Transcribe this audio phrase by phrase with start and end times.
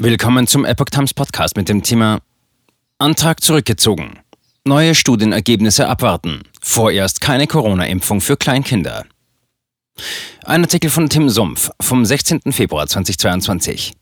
[0.00, 2.20] Willkommen zum Epoch Times Podcast mit dem Thema
[2.98, 4.20] Antrag zurückgezogen.
[4.64, 6.42] Neue Studienergebnisse abwarten.
[6.62, 9.06] Vorerst keine Corona-Impfung für Kleinkinder.
[10.44, 12.52] Ein Artikel von Tim Sumpf vom 16.
[12.52, 13.94] Februar 2022.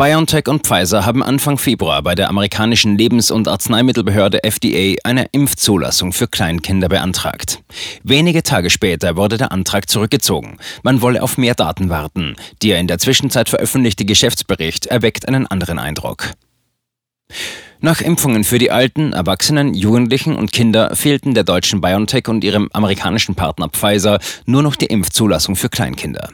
[0.00, 6.14] BioNTech und Pfizer haben Anfang Februar bei der amerikanischen Lebens- und Arzneimittelbehörde FDA eine Impfzulassung
[6.14, 7.62] für Kleinkinder beantragt.
[8.02, 10.56] Wenige Tage später wurde der Antrag zurückgezogen.
[10.82, 12.36] Man wolle auf mehr Daten warten.
[12.62, 16.30] Der in der Zwischenzeit veröffentlichte Geschäftsbericht erweckt einen anderen Eindruck.
[17.82, 22.68] Nach Impfungen für die Alten, Erwachsenen, Jugendlichen und Kinder fehlten der deutschen BioNTech und ihrem
[22.74, 26.28] amerikanischen Partner Pfizer nur noch die Impfzulassung für Kleinkinder.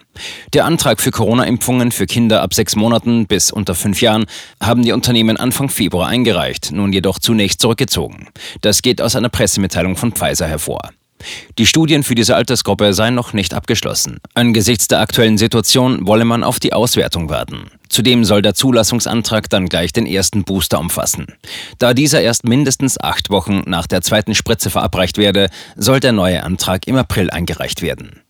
[0.54, 4.26] Der Antrag für Corona-Impfungen für Kinder ab sechs Monaten bis unter fünf Jahren
[4.60, 8.26] haben die Unternehmen Anfang Februar eingereicht, nun jedoch zunächst zurückgezogen.
[8.60, 10.90] Das geht aus einer Pressemitteilung von Pfizer hervor.
[11.58, 14.18] Die Studien für diese Altersgruppe seien noch nicht abgeschlossen.
[14.34, 17.70] Angesichts der aktuellen Situation wolle man auf die Auswertung warten.
[17.88, 21.26] Zudem soll der Zulassungsantrag dann gleich den ersten Booster umfassen.
[21.78, 26.42] Da dieser erst mindestens acht Wochen nach der zweiten Spritze verabreicht werde, soll der neue
[26.42, 28.20] Antrag im April eingereicht werden.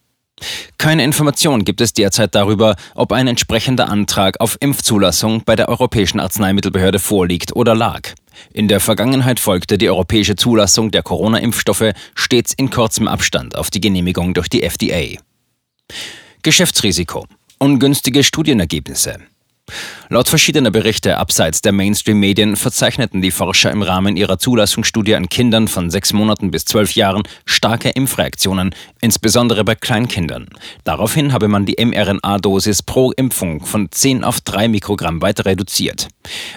[0.76, 6.20] Keine Information gibt es derzeit darüber, ob ein entsprechender Antrag auf Impfzulassung bei der Europäischen
[6.20, 8.12] Arzneimittelbehörde vorliegt oder lag.
[8.52, 13.80] In der Vergangenheit folgte die europäische Zulassung der Corona-Impfstoffe stets in kurzem Abstand auf die
[13.80, 15.18] Genehmigung durch die FDA.
[16.42, 17.26] Geschäftsrisiko.
[17.58, 19.18] Ungünstige Studienergebnisse.
[20.08, 25.66] Laut verschiedener Berichte abseits der Mainstream-Medien verzeichneten die Forscher im Rahmen ihrer Zulassungsstudie an Kindern
[25.66, 30.46] von sechs Monaten bis zwölf Jahren starke Impfreaktionen, insbesondere bei Kleinkindern.
[30.84, 36.08] Daraufhin habe man die mRNA-Dosis pro Impfung von 10 auf 3 Mikrogramm weiter reduziert.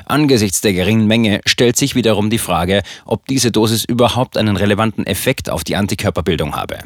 [0.06, 5.08] Angesichts der geringen Menge stellt sich wiederum die Frage, ob diese Dosis überhaupt einen relevanten
[5.08, 6.78] Effekt auf die Antikörperbildung habe.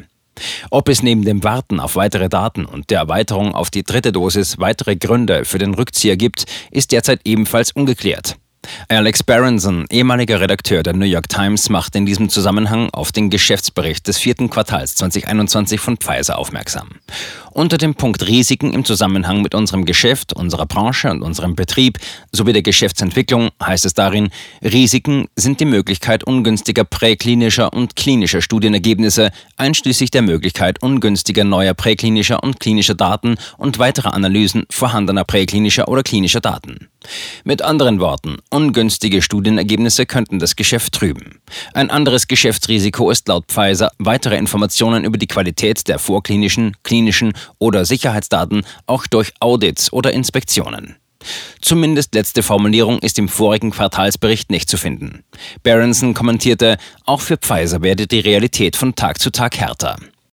[0.70, 4.58] Ob es neben dem Warten auf weitere Daten und der Erweiterung auf die dritte Dosis
[4.58, 8.36] weitere Gründe für den Rückzieher gibt, ist derzeit ebenfalls ungeklärt.
[8.88, 14.06] Alex Berenson, ehemaliger Redakteur der New York Times, macht in diesem Zusammenhang auf den Geschäftsbericht
[14.06, 16.88] des vierten Quartals 2021 von Pfizer aufmerksam.
[17.52, 21.98] Unter dem Punkt Risiken im Zusammenhang mit unserem Geschäft, unserer Branche und unserem Betrieb
[22.32, 24.30] sowie der Geschäftsentwicklung heißt es darin,
[24.62, 32.42] Risiken sind die Möglichkeit ungünstiger präklinischer und klinischer Studienergebnisse, einschließlich der Möglichkeit ungünstiger neuer präklinischer
[32.42, 36.88] und klinischer Daten und weiterer Analysen vorhandener präklinischer oder klinischer Daten.
[37.44, 41.40] Mit anderen Worten, ungünstige Studienergebnisse könnten das Geschäft trüben.
[41.72, 47.84] Ein anderes Geschäftsrisiko ist laut Pfizer, weitere Informationen über die Qualität der vorklinischen, klinischen oder
[47.84, 50.96] Sicherheitsdaten auch durch Audits oder Inspektionen.
[51.60, 55.24] Zumindest letzte Formulierung ist im vorigen Quartalsbericht nicht zu finden.
[55.62, 56.76] Berenson kommentierte,
[57.06, 59.96] auch für Pfizer werde die Realität von Tag zu Tag härter.